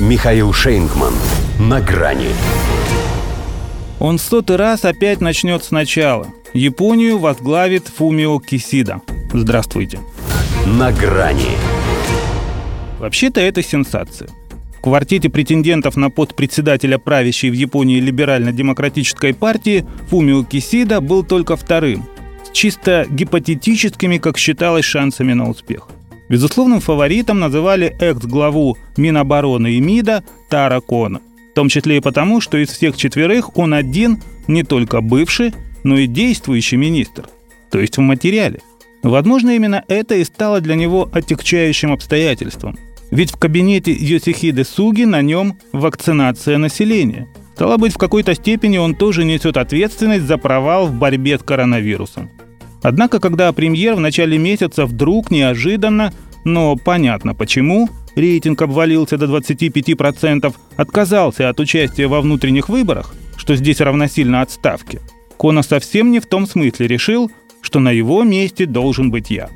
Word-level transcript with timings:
Михаил 0.00 0.52
Шейнгман. 0.52 1.12
На 1.60 1.80
грани. 1.80 2.28
Он 4.00 4.18
в 4.18 4.22
сотый 4.22 4.56
раз 4.56 4.84
опять 4.84 5.20
начнет 5.20 5.62
сначала. 5.62 6.26
Японию 6.54 7.18
возглавит 7.18 7.86
Фумио 7.88 8.40
Кисида. 8.40 9.00
Здравствуйте. 9.32 10.00
На 10.66 10.90
грани. 10.92 11.56
Вообще-то 12.98 13.40
это 13.40 13.62
сенсация. 13.62 14.28
В 14.78 14.80
квартете 14.80 15.28
претендентов 15.28 15.96
на 15.96 16.10
пост 16.10 16.34
председателя 16.34 16.98
правящей 16.98 17.50
в 17.50 17.54
Японии 17.54 18.00
либерально-демократической 18.00 19.34
партии 19.34 19.86
Фумио 20.08 20.42
Кисида 20.42 21.00
был 21.00 21.22
только 21.22 21.56
вторым, 21.56 22.08
с 22.44 22.50
чисто 22.50 23.06
гипотетическими, 23.08 24.18
как 24.18 24.38
считалось, 24.38 24.84
шансами 24.84 25.34
на 25.34 25.48
успех. 25.48 25.88
Безусловным 26.32 26.80
фаворитом 26.80 27.40
называли 27.40 27.94
экс-главу 28.00 28.78
Минобороны 28.96 29.72
и 29.74 29.80
МИДа 29.82 30.24
Тара 30.48 30.80
Кона. 30.80 31.20
В 31.50 31.54
том 31.54 31.68
числе 31.68 31.98
и 31.98 32.00
потому, 32.00 32.40
что 32.40 32.56
из 32.56 32.70
всех 32.70 32.96
четверых 32.96 33.58
он 33.58 33.74
один 33.74 34.18
не 34.48 34.62
только 34.62 35.02
бывший, 35.02 35.52
но 35.84 35.98
и 35.98 36.06
действующий 36.06 36.78
министр, 36.78 37.26
то 37.70 37.78
есть 37.78 37.98
в 37.98 38.00
материале. 38.00 38.60
Возможно, 39.02 39.50
именно 39.50 39.84
это 39.88 40.14
и 40.14 40.24
стало 40.24 40.62
для 40.62 40.74
него 40.74 41.06
отягчающим 41.12 41.92
обстоятельством. 41.92 42.78
Ведь 43.10 43.32
в 43.32 43.36
кабинете 43.36 43.92
Йосихиды 43.92 44.64
Суги 44.64 45.04
на 45.04 45.20
нем 45.20 45.58
вакцинация 45.72 46.56
населения. 46.56 47.28
Стало 47.56 47.76
быть, 47.76 47.92
в 47.92 47.98
какой-то 47.98 48.34
степени 48.34 48.78
он 48.78 48.94
тоже 48.94 49.24
несет 49.24 49.58
ответственность 49.58 50.24
за 50.24 50.38
провал 50.38 50.86
в 50.86 50.94
борьбе 50.94 51.38
с 51.38 51.42
коронавирусом. 51.42 52.30
Однако, 52.82 53.20
когда 53.20 53.52
премьер 53.52 53.94
в 53.94 54.00
начале 54.00 54.38
месяца 54.38 54.86
вдруг 54.86 55.30
неожиданно, 55.30 56.12
но 56.44 56.76
понятно 56.76 57.34
почему, 57.34 57.88
рейтинг 58.16 58.60
обвалился 58.62 59.16
до 59.16 59.26
25%, 59.26 60.54
отказался 60.76 61.48
от 61.48 61.60
участия 61.60 62.08
во 62.08 62.20
внутренних 62.20 62.68
выборах, 62.68 63.14
что 63.36 63.54
здесь 63.54 63.80
равносильно 63.80 64.42
отставке, 64.42 65.00
Кона 65.36 65.62
совсем 65.62 66.10
не 66.10 66.20
в 66.20 66.26
том 66.26 66.46
смысле 66.46 66.86
решил, 66.86 67.30
что 67.62 67.80
на 67.80 67.90
его 67.90 68.22
месте 68.22 68.66
должен 68.66 69.10
быть 69.10 69.30
я. 69.30 69.48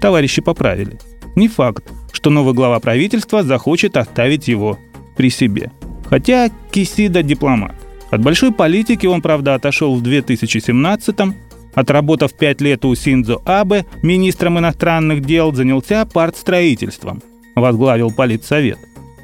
Товарищи 0.00 0.42
поправили. 0.42 0.98
Не 1.36 1.48
факт, 1.48 1.90
что 2.12 2.30
новый 2.30 2.54
глава 2.54 2.78
правительства 2.80 3.42
захочет 3.42 3.96
оставить 3.96 4.48
его 4.48 4.78
при 5.16 5.30
себе. 5.30 5.70
Хотя 6.08 6.50
Кисида 6.70 7.22
дипломат. 7.22 7.74
От 8.10 8.22
большой 8.22 8.52
политики 8.52 9.06
он, 9.06 9.22
правда, 9.22 9.54
отошел 9.54 9.94
в 9.96 10.02
2017-м, 10.02 11.34
Отработав 11.74 12.34
пять 12.34 12.60
лет 12.60 12.84
у 12.84 12.94
Синдзо 12.94 13.40
Абе, 13.44 13.86
министром 14.02 14.58
иностранных 14.58 15.24
дел 15.24 15.54
занялся 15.54 16.04
партстроительством, 16.04 17.22
возглавил 17.54 18.10
политсовет. 18.10 18.78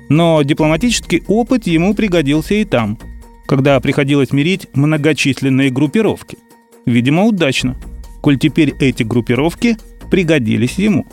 Но 0.08 0.42
дипломатический 0.42 1.22
опыт 1.28 1.66
ему 1.66 1.94
пригодился 1.94 2.54
и 2.54 2.64
там, 2.64 2.98
когда 3.46 3.78
приходилось 3.80 4.32
мирить 4.32 4.68
многочисленные 4.72 5.70
группировки. 5.70 6.38
Видимо, 6.86 7.24
удачно, 7.24 7.76
коль 8.22 8.38
теперь 8.38 8.72
эти 8.80 9.02
группировки 9.02 9.76
пригодились 10.10 10.78
ему. 10.78 11.06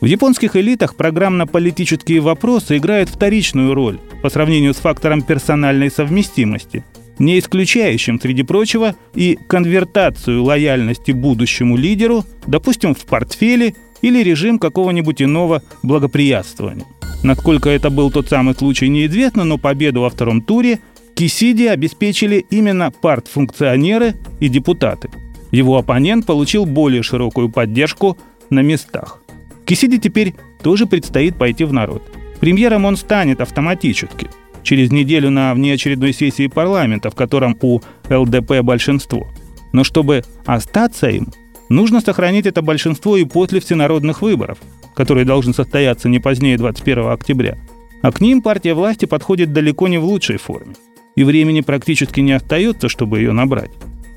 В 0.00 0.06
японских 0.06 0.56
элитах 0.56 0.94
программно-политические 0.94 2.20
вопросы 2.20 2.78
играют 2.78 3.10
вторичную 3.10 3.74
роль 3.74 3.98
по 4.22 4.30
сравнению 4.30 4.72
с 4.72 4.78
фактором 4.78 5.20
персональной 5.20 5.90
совместимости– 5.90 6.82
не 7.18 7.38
исключающим, 7.38 8.20
среди 8.20 8.42
прочего, 8.42 8.94
и 9.14 9.38
конвертацию 9.48 10.42
лояльности 10.42 11.12
будущему 11.12 11.76
лидеру, 11.76 12.24
допустим, 12.46 12.94
в 12.94 13.04
портфеле 13.04 13.74
или 14.02 14.22
режим 14.22 14.58
какого-нибудь 14.58 15.22
иного 15.22 15.62
благоприятствования. 15.82 16.86
Насколько 17.22 17.70
это 17.70 17.90
был 17.90 18.10
тот 18.10 18.28
самый 18.28 18.54
случай, 18.54 18.88
неизвестно, 18.88 19.44
но 19.44 19.58
победу 19.58 20.02
во 20.02 20.10
втором 20.10 20.40
туре 20.40 20.78
Кисиди 21.14 21.66
обеспечили 21.66 22.46
именно 22.50 22.92
партфункционеры 22.92 24.14
и 24.38 24.48
депутаты. 24.48 25.10
Его 25.50 25.76
оппонент 25.76 26.26
получил 26.26 26.64
более 26.64 27.02
широкую 27.02 27.48
поддержку 27.48 28.16
на 28.50 28.60
местах. 28.60 29.20
Кисиди 29.64 29.98
теперь 29.98 30.34
тоже 30.62 30.86
предстоит 30.86 31.36
пойти 31.36 31.64
в 31.64 31.72
народ. 31.72 32.02
Премьером 32.38 32.84
он 32.84 32.96
станет 32.96 33.40
автоматически– 33.40 34.28
через 34.68 34.92
неделю 34.92 35.30
на 35.30 35.54
внеочередной 35.54 36.12
сессии 36.12 36.46
парламента, 36.46 37.10
в 37.10 37.14
котором 37.14 37.56
у 37.62 37.80
ЛДП 38.10 38.60
большинство. 38.60 39.26
Но 39.72 39.82
чтобы 39.82 40.24
остаться 40.44 41.08
им, 41.08 41.28
нужно 41.70 42.02
сохранить 42.02 42.44
это 42.44 42.60
большинство 42.60 43.16
и 43.16 43.24
после 43.24 43.60
всенародных 43.60 44.20
выборов, 44.20 44.58
которые 44.94 45.24
должны 45.24 45.54
состояться 45.54 46.10
не 46.10 46.18
позднее 46.18 46.58
21 46.58 47.08
октября. 47.08 47.56
А 48.02 48.12
к 48.12 48.20
ним 48.20 48.42
партия 48.42 48.74
власти 48.74 49.06
подходит 49.06 49.54
далеко 49.54 49.88
не 49.88 49.96
в 49.96 50.04
лучшей 50.04 50.36
форме. 50.36 50.74
И 51.16 51.24
времени 51.24 51.62
практически 51.62 52.20
не 52.20 52.32
остается, 52.32 52.90
чтобы 52.90 53.20
ее 53.20 53.32
набрать. 53.32 53.70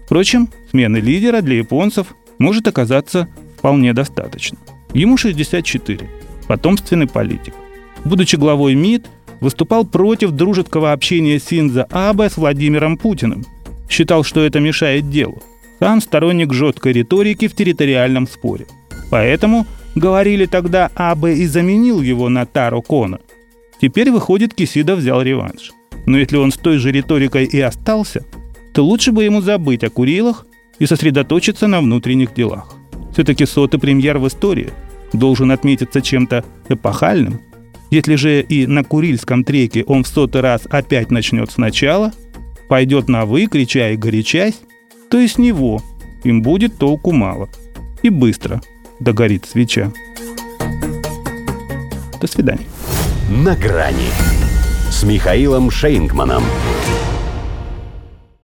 Впрочем, 0.05 0.49
смены 0.71 0.97
лидера 0.97 1.39
для 1.39 1.59
японцев 1.59 2.07
может 2.39 2.67
оказаться 2.67 3.29
вполне 3.57 3.93
достаточно. 3.93 4.57
Ему 4.93 5.15
64, 5.15 6.09
потомственный 6.49 7.07
политик. 7.07 7.53
Будучи 8.03 8.35
главой 8.35 8.75
МИД, 8.75 9.07
выступал 9.41 9.83
против 9.83 10.31
дружеского 10.31 10.93
общения 10.93 11.39
Синза 11.39 11.85
Абе 11.89 12.29
с 12.29 12.37
Владимиром 12.37 12.97
Путиным. 12.97 13.43
Считал, 13.89 14.23
что 14.23 14.41
это 14.41 14.61
мешает 14.61 15.09
делу. 15.09 15.41
Сам 15.79 15.99
сторонник 15.99 16.53
жесткой 16.53 16.93
риторики 16.93 17.47
в 17.47 17.55
территориальном 17.55 18.27
споре. 18.27 18.67
Поэтому, 19.09 19.65
говорили 19.95 20.45
тогда, 20.45 20.89
Абе 20.95 21.35
и 21.35 21.47
заменил 21.47 22.01
его 22.01 22.29
на 22.29 22.45
Таро 22.45 22.81
Кона. 22.81 23.19
Теперь, 23.81 24.11
выходит, 24.11 24.53
Кисида 24.53 24.95
взял 24.95 25.21
реванш. 25.21 25.71
Но 26.05 26.17
если 26.19 26.37
он 26.37 26.51
с 26.51 26.57
той 26.57 26.77
же 26.77 26.91
риторикой 26.91 27.45
и 27.45 27.59
остался, 27.59 28.23
то 28.73 28.85
лучше 28.85 29.11
бы 29.11 29.23
ему 29.23 29.41
забыть 29.41 29.83
о 29.83 29.89
Курилах 29.89 30.45
и 30.77 30.85
сосредоточиться 30.85 31.67
на 31.67 31.81
внутренних 31.81 32.33
делах. 32.33 32.75
Все-таки 33.11 33.45
сотый 33.45 33.79
премьер 33.79 34.19
в 34.19 34.27
истории 34.27 34.71
должен 35.13 35.51
отметиться 35.51 36.01
чем-то 36.01 36.45
эпохальным– 36.69 37.41
если 37.91 38.15
же 38.15 38.41
и 38.41 38.65
на 38.65 38.83
Курильском 38.83 39.43
треке 39.43 39.83
он 39.83 40.03
в 40.03 40.07
сотый 40.07 40.41
раз 40.41 40.61
опять 40.69 41.11
начнет 41.11 41.51
сначала, 41.51 42.13
пойдет 42.69 43.09
на 43.09 43.25
«вы», 43.25 43.47
крича 43.47 43.89
и 43.89 43.97
горячась, 43.97 44.61
то 45.09 45.19
и 45.19 45.27
с 45.27 45.37
него 45.37 45.83
им 46.23 46.41
будет 46.41 46.77
толку 46.77 47.11
мало. 47.11 47.49
И 48.01 48.09
быстро 48.09 48.61
догорит 49.01 49.45
свеча. 49.45 49.91
До 52.19 52.27
свидания. 52.27 52.65
На 53.29 53.55
грани 53.55 54.09
с 54.89 55.03
Михаилом 55.03 55.69
Шейнгманом. 55.69 56.43